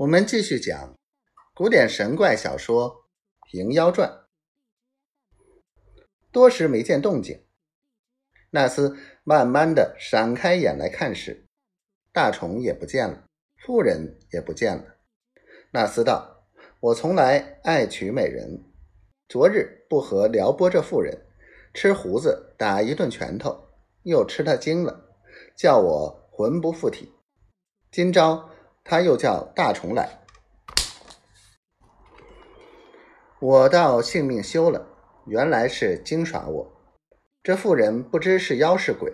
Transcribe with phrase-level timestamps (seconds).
[0.00, 0.98] 我们继续讲
[1.52, 2.90] 古典神怪小说
[3.50, 4.08] 《平妖传》。
[6.32, 7.44] 多时没见动静，
[8.48, 11.44] 纳斯慢慢的闪开眼来看时，
[12.14, 13.26] 大虫也不见了，
[13.58, 14.96] 妇人也不见了。
[15.72, 16.46] 纳斯道
[16.80, 18.64] ：“我从来爱娶美人，
[19.28, 21.26] 昨日不和撩拨这妇人，
[21.74, 23.68] 吃胡子打一顿拳头，
[24.04, 25.10] 又吃他惊了，
[25.54, 27.12] 叫我魂不附体。
[27.90, 28.48] 今朝
[28.90, 30.18] 他又叫大虫来，
[33.38, 34.84] 我倒性命休了。”
[35.26, 36.72] 原来是精耍我，
[37.40, 39.12] 这妇人不知是妖是鬼。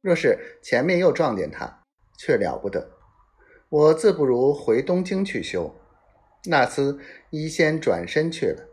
[0.00, 1.82] 若是前面又撞见他，
[2.16, 2.90] 却了不得。
[3.68, 5.74] 我自不如回东京去修。
[6.46, 6.98] 那厮
[7.28, 8.64] 一先转身去了。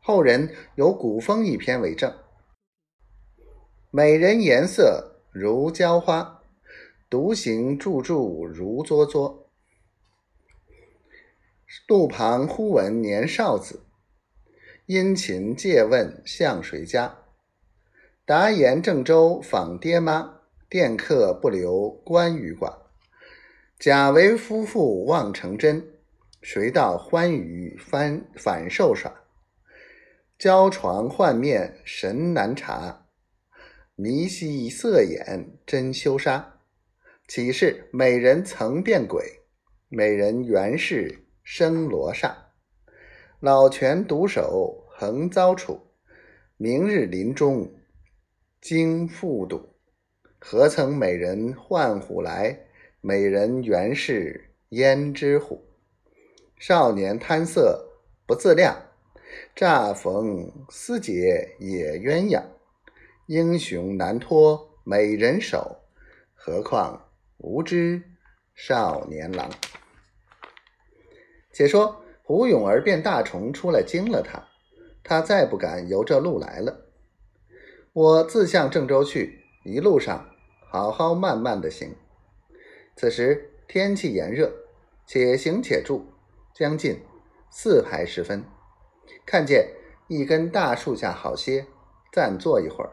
[0.00, 2.12] 后人有古风一篇为证：
[3.92, 6.42] 美人颜色如娇花，
[7.08, 9.47] 独行住住如作作。
[11.86, 13.84] 路旁忽闻年少子。
[14.86, 17.18] 殷勤借问向谁家？
[18.24, 22.74] 答言郑州访爹妈，店客不留关羽寡。
[23.78, 25.86] 假为夫妇望成真，
[26.40, 29.24] 谁道欢愉翻反受耍？
[30.38, 33.06] 娇床换面神难察，
[33.94, 36.60] 迷兮色眼真羞杀。
[37.26, 39.42] 岂是美人曾变鬼？
[39.90, 42.50] 美人原是生罗刹。
[43.40, 45.80] 老拳独守横遭处，
[46.58, 47.72] 明日林中
[48.60, 49.74] 惊复睹。
[50.38, 52.66] 何曾美人唤虎来？
[53.00, 55.64] 美人原是胭脂虎。
[56.58, 57.82] 少年贪色
[58.26, 58.76] 不自量，
[59.56, 62.42] 乍逢思结也鸳鸯。
[63.24, 65.78] 英雄难脱美人手，
[66.34, 68.02] 何况无知
[68.54, 69.50] 少年郎？
[71.58, 72.04] 且说。
[72.22, 74.48] 胡勇儿变大虫出来惊了他，
[75.02, 76.84] 他再不敢由这路来了。
[77.94, 80.28] 我自向郑州去，一路上
[80.70, 81.96] 好好慢慢的行。
[82.96, 84.52] 此时天气炎热，
[85.06, 86.04] 且行且住，
[86.54, 87.00] 将近
[87.50, 88.44] 四排时分，
[89.24, 89.70] 看见
[90.06, 91.64] 一根大树下好些，
[92.12, 92.90] 暂坐一会儿。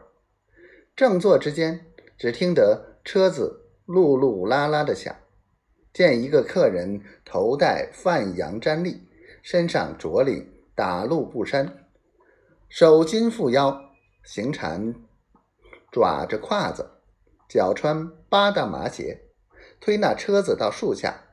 [0.96, 1.84] 正坐之间，
[2.16, 5.14] 只听得车子噜噜啦啦的响，
[5.96, 9.08] 见一个客人头戴范阳毡笠。
[9.40, 11.86] 身上着领打鹿布衫，
[12.68, 13.80] 手巾缚腰，
[14.24, 14.92] 行缠
[15.92, 16.84] 爪着胯子，
[17.48, 19.22] 脚穿八大麻鞋，
[19.80, 21.28] 推那车子到树下，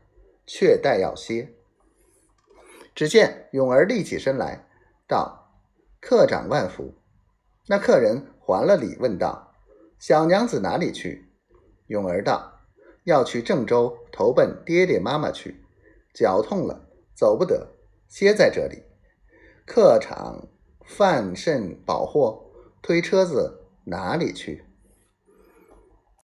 [0.46, 1.56] 却待要歇。
[2.94, 4.68] 只见勇儿立起身来，
[5.08, 5.58] 道
[6.00, 6.94] ：“客长万福。”
[7.66, 9.52] 那客人还了礼，问道
[9.98, 11.32] ：“小娘子哪里去？”
[11.88, 12.53] 勇儿道
[13.04, 15.64] ：“要去郑州投奔爹爹妈妈去，
[16.14, 17.70] 脚痛了，走不得。”
[18.08, 18.84] 歇在这里，
[19.66, 20.48] 客场
[20.86, 22.46] 饭甚饱货，
[22.82, 24.64] 推车子哪里去？